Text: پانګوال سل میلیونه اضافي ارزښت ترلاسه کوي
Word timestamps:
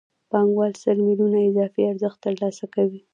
پانګوال 0.31 0.73
سل 0.81 0.97
میلیونه 1.07 1.39
اضافي 1.49 1.81
ارزښت 1.91 2.17
ترلاسه 2.25 2.65
کوي 2.75 3.01